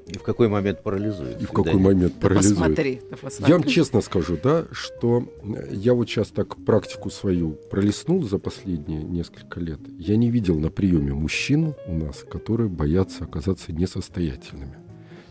[0.08, 1.40] И в какой момент парализует?
[1.40, 2.58] И в какой момент да парализует?
[2.58, 3.52] Посмотри, да посмотри.
[3.52, 5.24] Я вам честно скажу, да, что
[5.70, 9.80] я вот сейчас так практику свою пролистнул за последние несколько лет.
[9.98, 14.78] Я не видел на приеме мужчин у нас, которые боятся оказаться несостоятельными.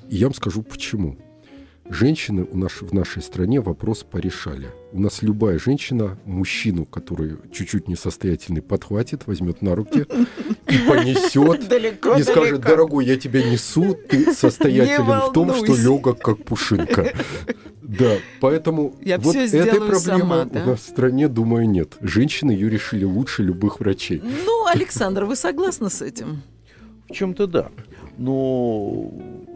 [0.09, 1.17] И я вам скажу почему.
[1.89, 4.67] Женщины у нас, в нашей стране вопрос порешали.
[4.91, 10.05] У нас любая женщина мужчину, который чуть-чуть несостоятельный, подхватит, возьмет на руки
[10.67, 11.67] и понесет.
[11.69, 17.13] Далеко, и скажет, дорогой, я тебя несу, ты состоятелен в том, что легок, как пушинка.
[17.87, 20.61] Да, поэтому я вот этой проблемы сама, да?
[20.61, 21.95] у нас в стране, думаю, нет.
[22.01, 24.21] Женщины ее решили лучше любых врачей.
[24.21, 26.41] Ну, Александр, вы согласны с этим?
[27.09, 27.71] В чем-то да.
[28.17, 29.13] Но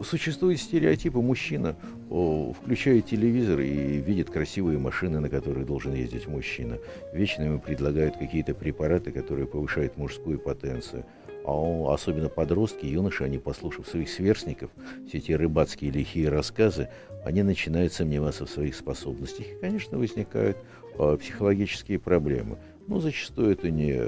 [0.08, 1.18] существуют стереотипы.
[1.18, 1.76] Мужчина
[2.12, 6.78] включает телевизор и видит красивые машины, на которых должен ездить мужчина.
[7.12, 11.04] Вечно ему предлагают какие-то препараты, которые повышают мужскую потенцию.
[11.44, 14.70] А он, особенно подростки, юноши, они, послушав своих сверстников,
[15.08, 16.88] все эти рыбацкие лихие рассказы,
[17.24, 19.46] они начинают сомневаться в своих способностях.
[19.46, 20.58] И, конечно, возникают
[20.98, 22.58] э, психологические проблемы.
[22.86, 24.00] Но зачастую это не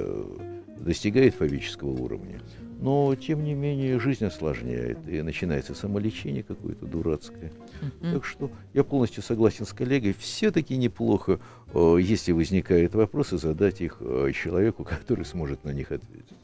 [0.79, 2.41] достигает фобического уровня.
[2.81, 7.53] Но, тем не менее, жизнь осложняет, и начинается самолечение какое-то дурацкое.
[7.81, 8.13] Mm-hmm.
[8.13, 10.15] Так что я полностью согласен с коллегой.
[10.19, 11.41] Все-таки неплохо,
[11.73, 16.37] э, если возникают вопросы, задать их э, человеку, который сможет на них ответить.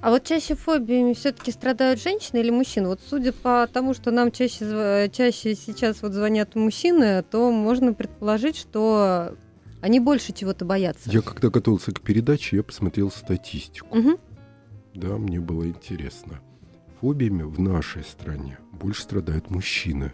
[0.00, 2.88] А вот чаще фобиями все-таки страдают женщины или мужчины?
[2.88, 8.56] Вот судя по тому, что нам чаще, чаще сейчас вот звонят мужчины, то можно предположить,
[8.56, 9.34] что
[9.80, 11.10] они больше чего-то боятся.
[11.10, 13.96] Я когда готовился к передаче, я посмотрел статистику.
[13.96, 14.18] Угу.
[14.98, 16.40] Да, мне было интересно.
[17.00, 20.12] Фобиями в нашей стране больше страдают мужчины.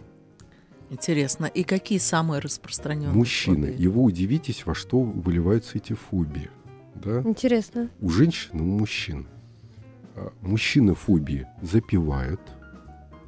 [0.91, 1.47] Интересно.
[1.47, 3.15] И какие самые распространенные?
[3.15, 3.69] Мужчины.
[3.69, 3.83] фобии?
[3.83, 6.51] И вы удивитесь, во что выливаются эти фобии.
[6.95, 7.23] Да?
[7.23, 7.89] Интересно.
[8.03, 9.27] У женщин и у мужчин.
[10.17, 12.41] А, Мужчины фобии запивают.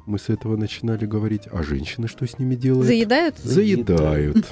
[0.05, 1.47] Мы с этого начинали говорить.
[1.51, 2.85] А женщины что с ними делают?
[2.85, 3.39] Заедают?
[3.39, 4.45] Заедают.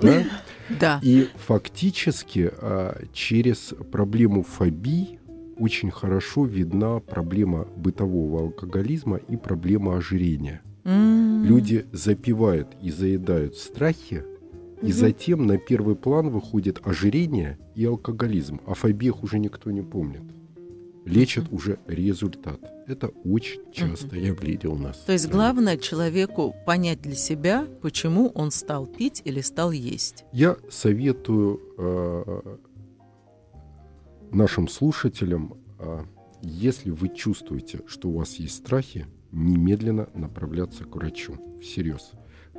[0.00, 0.24] Да?
[0.80, 1.00] Да.
[1.02, 5.18] И фактически а, через проблему фобий
[5.58, 10.60] очень хорошо видна проблема бытового алкоголизма и проблема ожирения.
[10.84, 11.44] М.
[11.44, 14.22] Люди запивают и заедают страхи,
[14.82, 14.92] и Мгм.
[14.92, 18.60] затем на первый план выходит ожирение и алкоголизм.
[18.66, 20.22] О фобиях уже никто не помнит.
[21.04, 22.60] Лечат уже результат.
[22.86, 24.98] Это очень частое явление у нас.
[25.06, 30.24] То есть главное человеку понять для себя, почему он стал пить или стал есть.
[30.32, 32.40] Я советую э,
[34.32, 36.04] нашим слушателям, э,
[36.42, 41.36] если вы чувствуете, что у вас есть страхи, немедленно направляться к врачу.
[41.60, 42.12] Всерьез.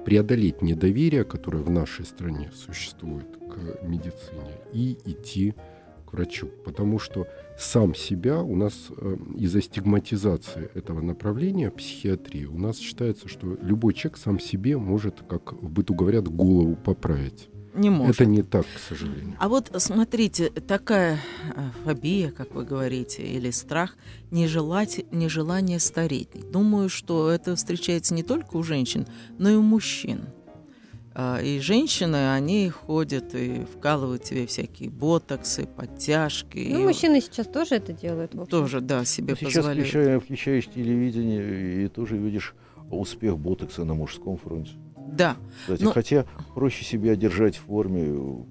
[0.06, 5.54] Преодолеть недоверие, которое в нашей стране существует к медицине, и идти
[6.06, 6.50] к врачу.
[6.66, 7.28] Потому что
[7.58, 13.94] сам себя у нас э, из-за стигматизации этого направления психиатрии у нас считается, что любой
[13.94, 17.50] человек сам себе может, как в быту говорят, голову поправить.
[17.74, 18.16] Не может.
[18.16, 19.36] Это не так, к сожалению.
[19.40, 21.20] А вот смотрите, такая
[21.56, 23.96] э, фобия, как вы говорите, или страх,
[24.32, 26.30] нежелать, нежелание стареть.
[26.52, 29.06] Думаю, что это встречается не только у женщин,
[29.38, 30.22] но и у мужчин.
[31.14, 36.70] А, И женщины, они ходят и вкалывают себе всякие ботоксы, подтяжки.
[36.72, 38.32] Ну, и мужчины сейчас тоже это делают.
[38.50, 39.88] тоже, да, себе Сейчас позволяют.
[39.88, 42.56] включая- включаешь телевидение, и тоже видишь
[42.90, 44.72] успех ботокса на мужском фронте.
[45.14, 45.38] Да.
[45.62, 48.46] Кстати, Ну- хотя проще себя держать в форме.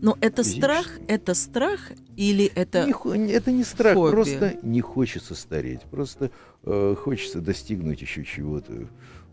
[0.00, 2.86] Но это страх, это страх или это...
[2.86, 4.12] Не это не страх, фобия?
[4.12, 5.80] просто не хочется стареть.
[5.90, 6.30] Просто
[6.62, 8.88] э, хочется достигнуть еще чего-то.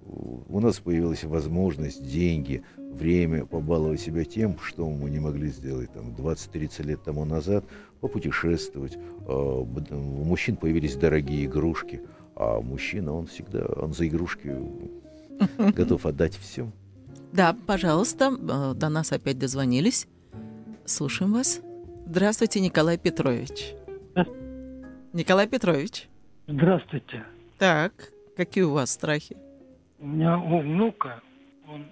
[0.07, 6.09] У нас появилась возможность, деньги, время побаловать себя тем, что мы не могли сделать там
[6.09, 7.63] 20-30 лет тому назад,
[8.01, 8.97] попутешествовать.
[9.27, 12.01] Э, У мужчин появились дорогие игрушки,
[12.35, 14.53] а мужчина, он всегда, он за игрушки
[15.75, 16.71] готов отдать все.
[17.33, 20.07] Да, пожалуйста, э, до нас опять дозвонились.
[20.85, 21.61] Слушаем вас.
[22.05, 23.73] Здравствуйте, Николай Петрович.
[25.13, 26.07] Николай Петрович.
[26.47, 27.25] Здравствуйте.
[27.57, 27.93] Так,
[28.35, 29.37] какие у вас страхи?
[29.99, 31.21] У меня у внука,
[31.67, 31.85] он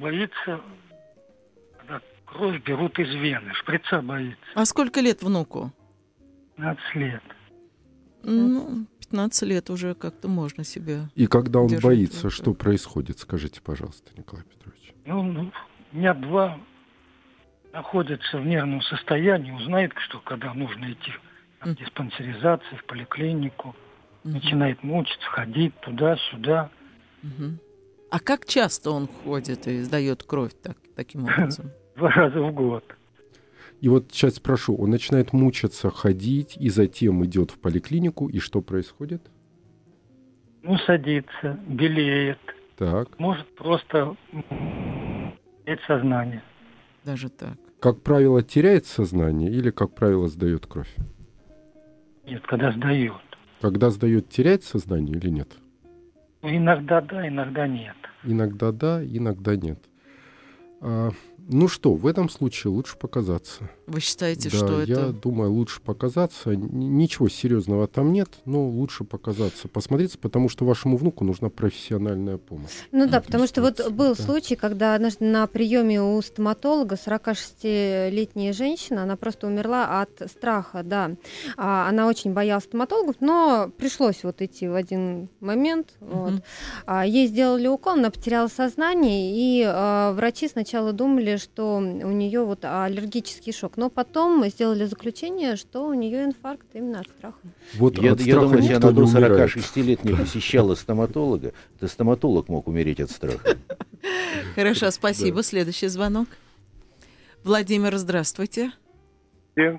[0.00, 0.60] боится,
[1.78, 4.38] когда кровь берут из вены, шприца боится.
[4.54, 5.72] А сколько лет внуку?
[6.56, 7.22] 15 лет.
[8.24, 11.08] Ну, 15 лет уже как-то можно себе.
[11.14, 12.34] И когда он боится, руку.
[12.34, 14.92] что происходит, скажите, пожалуйста, Николай Петрович.
[15.06, 15.50] Ну,
[15.92, 16.58] у меня два
[17.72, 21.12] находятся в нервном состоянии, узнает, что когда нужно идти
[21.64, 21.74] Мгм.
[21.74, 23.74] диспансеризацию, в поликлинику,
[24.24, 26.70] Мгм, начинает мучиться, ходить туда-сюда.
[27.22, 27.58] мгм.
[28.10, 31.70] А как часто он ходит и сдает кровь так, таким образом?
[31.96, 32.84] Два раза в год.
[33.80, 38.60] И вот сейчас спрошу, он начинает мучиться, ходить, и затем идет в поликлинику, и что
[38.60, 39.22] происходит?
[40.62, 42.38] Ну, садится, белеет,
[42.76, 43.18] Так.
[43.18, 44.16] может просто
[45.64, 46.42] терять сознание.
[47.04, 47.56] Даже так.
[47.80, 50.92] Как правило, теряет сознание или, как правило, сдает кровь?
[52.26, 53.12] Нет, когда сдает.
[53.60, 55.48] Когда сдает, теряет сознание или нет?
[56.42, 57.96] Ну, иногда да, иногда нет.
[58.24, 59.78] Иногда да, иногда нет.
[60.80, 61.10] А,
[61.48, 63.70] ну что, в этом случае лучше показаться.
[63.86, 65.12] Вы считаете, да, что я это...
[65.14, 66.54] думаю, лучше показаться.
[66.54, 72.70] Ничего серьезного там нет, но лучше показаться, посмотреться, потому что вашему внуку нужна профессиональная помощь.
[72.92, 74.22] Ну да, Вот потому что вот был да.
[74.22, 81.12] случай, когда однажды на приеме у стоматолога 46-летняя женщина, она просто умерла от страха, да.
[81.56, 85.94] А, Она очень боялась стоматологов, но пришлось вот идти в один момент.
[86.00, 86.32] вот.
[86.32, 86.42] Мгм.
[86.84, 92.44] А, Ей сделали укол, она потеряла сознание, и а, врачи сначала думали, что у нее
[92.44, 97.38] вот аллергический шок, но потом сделали заключение, что у нее инфаркт именно от страха.
[97.74, 99.50] Вот Я, от я страха думаю, если никто она до умирает.
[99.50, 103.56] 46 лет не посещала стоматолога, то стоматолог мог умереть от страха.
[104.54, 105.42] Хорошо, спасибо.
[105.42, 106.28] Следующий звонок.
[107.44, 108.72] Владимир, здравствуйте.
[109.56, 109.78] Э,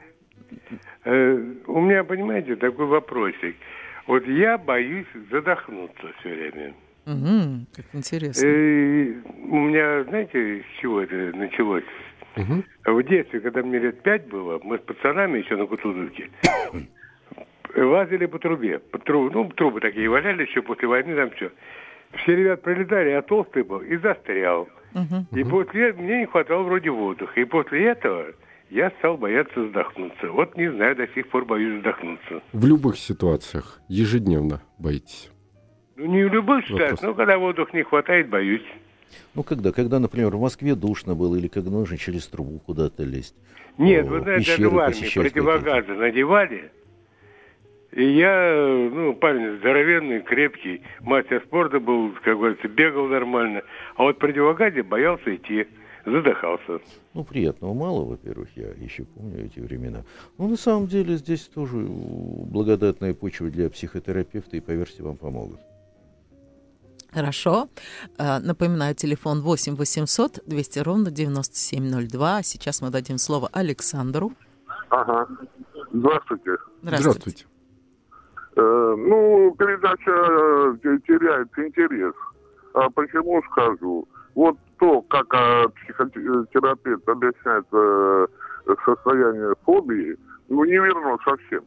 [1.67, 3.55] У меня, понимаете, такой вопросик.
[4.07, 6.73] Вот я боюсь задохнуться все время.
[7.13, 8.45] Мгм, как интересно.
[8.45, 9.13] Э,
[9.49, 11.83] У меня, знаете, с чего это началось?
[12.35, 12.63] Мгм.
[12.85, 16.29] В детстве, когда мне лет пять было, мы с пацанами еще на Кутузовке
[17.75, 18.79] лазили по трубе.
[18.79, 21.51] По тру- Ну, трубы такие валялись еще после войны, там все.
[22.13, 24.67] Все ребят пролетали, я толстый был и застрял.
[24.93, 25.27] Мгм.
[25.39, 27.39] И после этого мне не хватало вроде воздуха.
[27.39, 28.25] И после этого
[28.69, 30.31] я стал бояться вздохнуться.
[30.31, 32.41] Вот не знаю, до сих пор боюсь вздохнуться.
[32.53, 35.31] В любых ситуациях ежедневно боитесь?
[35.99, 38.63] Ну, не в любых ситуациях, но когда воздуха не хватает, боюсь.
[39.35, 39.73] Ну, когда?
[39.73, 43.35] Когда, например, в Москве душно было, или когда нужно через трубу куда-то лезть?
[43.77, 46.71] Нет, вы знаете, это в армии противогазы надевали.
[47.91, 53.63] И я, ну, парень здоровенный, крепкий, мастер спорта был, как говорится, бегал нормально.
[53.95, 55.67] А вот противогазе боялся идти,
[56.05, 56.79] задыхался.
[57.13, 60.05] Ну, приятного мало, во-первых, я еще помню эти времена.
[60.37, 65.59] Ну, на самом деле, здесь тоже благодатная почва для психотерапевта, и, поверьте, вам помогут.
[67.13, 67.69] Хорошо.
[68.17, 72.43] Э, напоминаю, телефон 8 800 200 ровно 9702.
[72.43, 74.31] Сейчас мы дадим слово Александру.
[74.89, 75.27] Ага.
[75.91, 76.57] Здравствуйте.
[76.81, 77.09] Здравствуйте.
[77.09, 77.45] Здравствуйте.
[78.55, 80.11] Э, ну, передача
[80.83, 82.13] э, теряет интерес.
[82.73, 84.07] А почему скажу?
[84.35, 88.27] Вот то, как э, психотерапевт объясняет э,
[88.85, 90.17] состояние фобии,
[90.49, 91.63] ну, не верно совсем.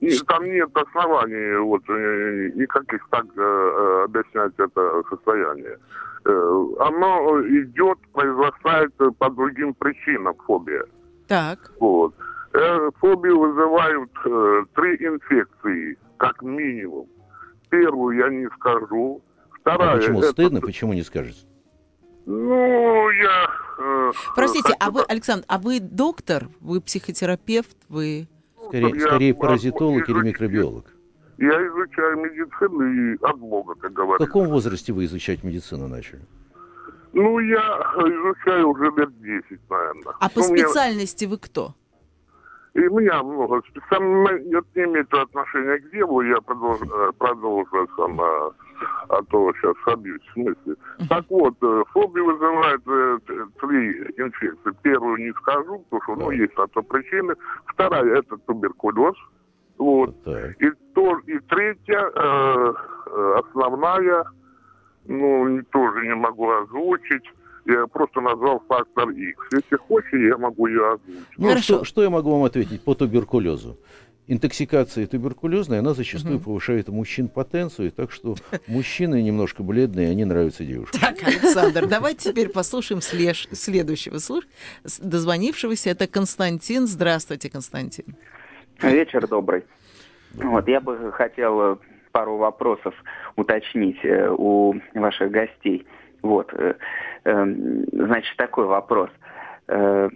[0.00, 5.78] И там нет оснований вот, э, никаких так э, э, объяснять это состояние.
[6.24, 10.84] Э, оно идет, произрастает по другим причинам фобия.
[11.26, 11.72] Так.
[11.80, 12.14] Вот.
[12.52, 17.08] Э, фобию вызывают э, три инфекции, как минимум.
[17.68, 19.22] Первую я не скажу.
[19.60, 19.94] Вторая...
[19.94, 20.30] А почему это...
[20.30, 20.60] стыдно?
[20.60, 21.46] Почему не скажете?
[22.26, 23.50] Ну, я...
[23.78, 24.76] Э, Простите, хочу...
[24.78, 26.44] а вы, Александр, а вы доктор?
[26.60, 27.76] Вы психотерапевт?
[27.88, 28.28] Вы...
[28.74, 30.84] Скорее, Я скорее паразитолог или микробиолог.
[31.38, 34.26] Я изучаю медицину и от Бога, как В говорится.
[34.26, 36.22] каком возрасте вы изучать медицину начали?
[37.12, 37.60] Ну, я
[37.98, 40.14] изучаю уже лет 10, наверное.
[40.20, 41.74] А по Ну, мне- специальности вы кто?
[42.74, 48.20] И меня много специально это не имеет отношения к делу, я продолжу, э, продолжу сам,
[48.20, 48.50] а,
[49.10, 50.74] а то сейчас собьюсь в смысле.
[51.08, 53.18] Так вот, э, фобию вызывает э,
[53.60, 54.72] три инфекции.
[54.82, 57.34] Первую не скажу, потому что ну, есть на то причины.
[57.66, 59.14] Вторая это туберкулез.
[59.78, 60.24] Вот.
[60.24, 60.60] Так.
[60.60, 62.74] И, то, и третья, э,
[63.38, 64.24] основная,
[65.06, 67.24] ну, тоже не могу озвучить.
[67.66, 69.38] Я просто назвал фактор X.
[69.52, 71.24] Если хочешь, я могу ее озвучить.
[71.38, 71.62] Ну, Хорошо.
[71.76, 73.78] что, что я могу вам ответить по туберкулезу?
[74.26, 76.44] Интоксикация туберкулезная, она зачастую Мгм.
[76.44, 80.98] повышает у мужчин потенцию, так что мужчины немножко бледные, они нравятся девушкам.
[81.00, 84.46] Так, Александр, давайте теперь послушаем слеж- следующего слуш-
[85.02, 85.90] дозвонившегося.
[85.90, 86.86] Это Константин.
[86.86, 88.16] Здравствуйте, Константин.
[88.80, 89.64] Вечер добрый.
[90.34, 91.78] Вот, я бы хотел
[92.12, 92.94] пару вопросов
[93.36, 95.86] уточнить э, у ваших гостей.
[96.24, 96.74] Вот, э,
[97.24, 97.46] э,
[97.92, 99.10] значит, такой вопрос.
[99.68, 100.08] Э,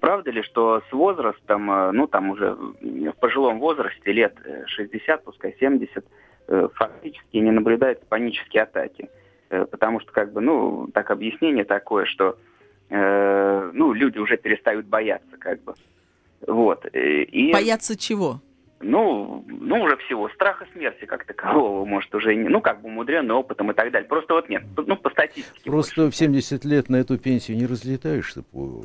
[0.00, 5.22] Правда ли, что с возрастом, э, ну там уже в пожилом возрасте, лет э, 60,
[5.22, 6.04] пускай 70,
[6.48, 9.08] э, фактически не наблюдаются панические атаки?
[9.48, 12.38] Потому что, как бы, ну, так объяснение такое, что
[12.88, 15.74] ну, люди уже перестают бояться, как бы.
[16.46, 16.86] Вот.
[16.94, 18.40] И, Бояться чего?
[18.82, 20.28] Ну, ну, уже всего.
[20.30, 24.08] Страха смерти как такового, может, уже не, ну, как бы умудренный опытом и так далее.
[24.08, 25.70] Просто вот нет, ну, по статистике.
[25.70, 28.82] Просто в 70 лет на эту пенсию не разлетаешься по,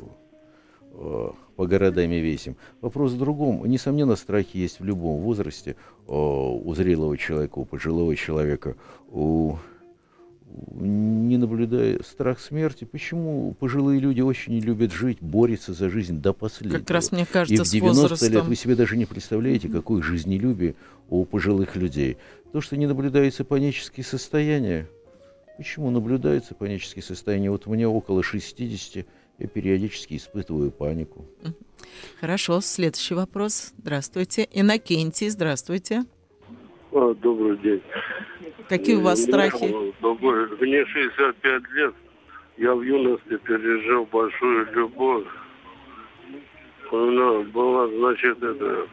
[0.94, 2.56] э, по городам и весям.
[2.80, 3.64] Вопрос в другом.
[3.66, 5.72] Несомненно, страхи есть в любом возрасте
[6.06, 8.76] э, у зрелого человека, у пожилого человека,
[9.10, 9.56] у-
[10.74, 12.84] не наблюдая страх смерти.
[12.84, 16.78] Почему пожилые люди очень не любят жить, борются за жизнь до последнего?
[16.80, 18.46] Как раз, мне И кажется, в с 90 лет возрастом.
[18.46, 20.74] вы себе даже не представляете, какое жизнелюбие
[21.10, 22.16] у пожилых людей.
[22.52, 24.88] То, что не наблюдается панические состояния.
[25.58, 27.50] Почему наблюдается панические состояния?
[27.50, 29.04] Вот у меня около 60,
[29.38, 31.26] я периодически испытываю панику.
[32.20, 33.72] Хорошо, следующий вопрос.
[33.78, 34.48] Здравствуйте.
[34.52, 36.04] Иннокентий, здравствуйте.
[36.92, 37.82] А, Добрый день.
[38.68, 39.74] Какие у вас страхи?
[40.00, 40.48] Добрый.
[40.60, 41.94] Мне 65 лет.
[42.58, 45.24] Я в юности пережил большую любовь.
[46.90, 48.86] Меня была, значит, это...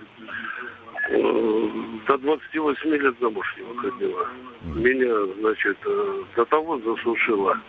[1.10, 1.68] э,
[2.08, 4.28] До 28 лет замуж не выходила.
[4.76, 7.60] Меня, значит, э, до того засушила.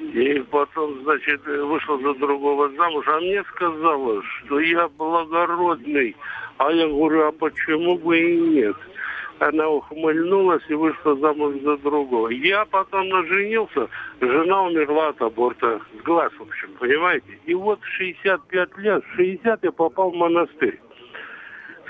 [0.00, 6.14] И потом, значит, э, вышла за другого замуж, а мне сказала, что я благородный.
[6.58, 8.76] А я говорю, а почему бы и нет?
[9.40, 12.28] Она ухмыльнулась и вышла замуж за другого.
[12.28, 13.88] Я потом наженился,
[14.20, 15.80] жена умерла от аборта.
[15.98, 17.38] С глаз, в общем, понимаете?
[17.46, 20.80] И вот в 65 лет, в 60 я попал в монастырь.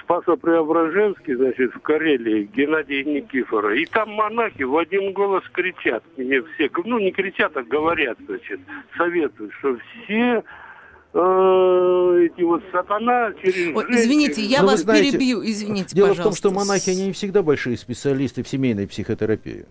[0.03, 3.75] Спасо-Преображенский, значит, в Карелии, Геннадий Никифора.
[3.77, 6.03] И там монахи в один голос кричат.
[6.17, 8.61] Мне все, ну не кричат, а говорят, значит,
[8.97, 10.43] советуют, что все
[11.13, 16.23] эти вот сатана через Ой, извините, я Ну, вы вас знаете, перебью, извините, Дело пожалуйста.
[16.23, 19.67] в том, что монахи, они не всегда большие специалисты в семейной психотерапии.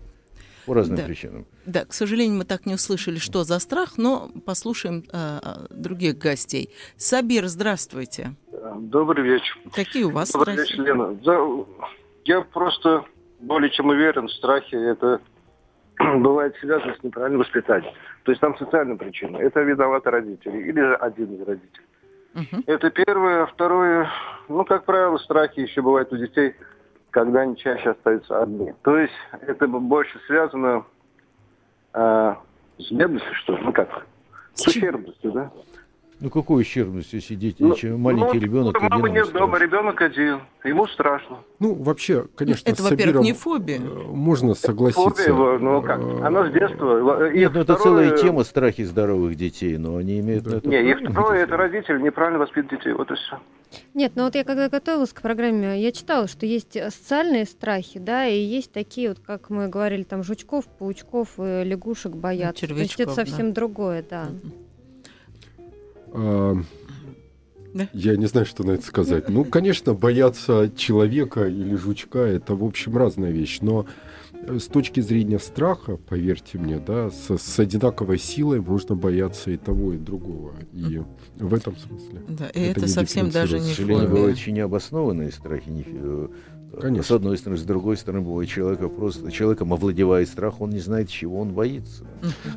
[0.66, 1.04] по разным да.
[1.04, 1.46] причинам.
[1.64, 5.38] Да, к сожалению, мы так не услышали, что за страх, но послушаем э,
[5.70, 6.70] других гостей.
[6.96, 8.34] Сабир, здравствуйте.
[8.76, 9.56] Добрый вечер.
[9.74, 10.72] Какие у вас Добрый страхи?
[10.72, 11.14] вечер, Лена.
[11.24, 11.38] Да,
[12.24, 13.04] я просто
[13.40, 15.20] более чем уверен, страхи это
[16.18, 17.92] бывает связано с неправильным воспитанием.
[18.24, 19.38] То есть там социальная причина.
[19.38, 21.86] Это виноваты родители или же один из родителей.
[22.34, 22.62] Мгм.
[22.66, 23.46] Это первое.
[23.46, 24.08] Второе,
[24.48, 26.54] ну, как правило, страхи еще бывают у детей,
[27.10, 28.74] когда они чаще остаются одни.
[28.82, 30.84] То есть это больше связано
[31.92, 32.38] а,
[32.78, 33.62] с бедностью, что ли?
[33.64, 34.06] Ну как?
[34.54, 35.50] С ущербностью, да?
[36.20, 40.02] Ну какой ущербность, если дети, Ну, чем маленький ну, ребенок Мамы один нет дома, ребенок
[40.02, 40.40] один.
[40.64, 41.38] Ему страшно.
[41.60, 43.78] Ну, вообще, конечно, Это, во-первых, не фобия.
[43.78, 45.10] э, можно согласиться.
[45.10, 46.00] Фобия, его, ну как?
[46.00, 47.30] Э, Она с детства.
[47.30, 50.68] И Нет, ну это второе- целая тема страхи здоровых детей, но они имеют на это
[50.68, 52.92] Не, и второе, это родители неправильно воспитывают детей.
[52.94, 53.38] Вот и все.
[53.94, 58.00] Нет, ну вот я когда готовилась к программе, я читала, что есть э, социальные страхи,
[58.00, 62.66] да, и есть такие вот, как мы говорили, там жучков, паучков, и лягушек боятся.
[62.66, 63.24] То есть это червячков, да.
[63.24, 64.28] совсем другое, да.
[66.12, 66.56] А,
[67.74, 67.88] Да?
[67.92, 69.28] Я не знаю, что на это сказать.
[69.28, 73.58] Ну, конечно, бояться человека или жучка это, в общем, разная вещь.
[73.60, 73.84] Но
[74.32, 79.58] э, с точки зрения страха, поверьте мне, да, с, с одинаковой силой можно бояться и
[79.58, 80.54] того, и другого.
[80.72, 81.02] И
[81.36, 82.22] в этом смысле.
[82.28, 85.68] Да, и это не совсем даже К не сожалению, бывают очень необоснованные страхи.
[85.68, 86.28] не фи- э,
[86.80, 87.02] Конечно.
[87.02, 91.08] С одной стороны, с другой стороны, бывает человека просто человеком овладевает страх, он не знает,
[91.08, 92.04] чего он боится.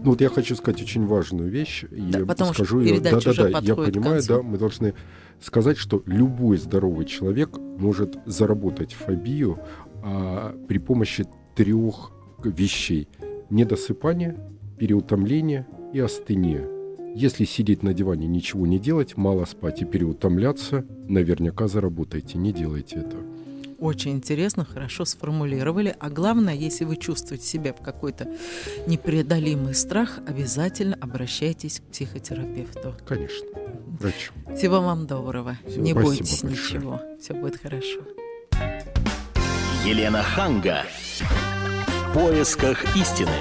[0.03, 1.85] Ну, вот я хочу сказать очень важную вещь.
[1.91, 2.95] И Да, потому что скажу ее.
[2.95, 4.93] передача уже Да-да-да, я понимаю, да, мы должны
[5.39, 9.59] сказать, что любой здоровый человек может заработать фобию
[10.03, 12.11] а, при помощи трех
[12.43, 13.07] вещей.
[13.49, 14.37] Недосыпание,
[14.77, 16.67] переутомление и астения.
[17.13, 22.37] Если сидеть на диване, ничего не делать, мало спать и переутомляться, наверняка заработайте.
[22.37, 23.30] Не делайте это.
[23.81, 25.95] Очень интересно, хорошо сформулировали.
[25.99, 28.27] А главное, если вы чувствуете себя в какой-то
[28.85, 32.95] непреодолимый страх, обязательно обращайтесь к психотерапевту.
[33.07, 33.47] Конечно.
[33.99, 34.33] Врачу.
[34.55, 35.57] Всего вам доброго.
[35.67, 36.63] Всего Не спасибо бойтесь большое.
[36.79, 37.01] ничего.
[37.19, 37.99] Все будет хорошо.
[39.83, 40.83] Елена Ханга.
[42.09, 43.29] В поисках истины.